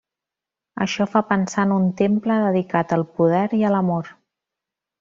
[0.85, 4.13] Això fa pensar en un temple dedicat al poder i a l'amor.